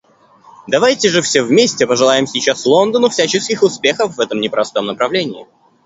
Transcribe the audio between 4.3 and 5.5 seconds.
непростом начинании.